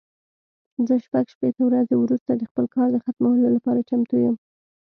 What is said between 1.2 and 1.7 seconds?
شپېته